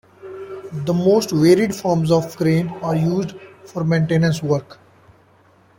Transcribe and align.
The 0.87 0.95
most 0.95 1.29
varied 1.29 1.75
forms 1.75 2.09
of 2.09 2.35
crane 2.35 2.69
are 2.81 2.95
used 2.95 3.35
for 3.67 3.83
maintenance 3.83 4.41
work. 4.41 4.79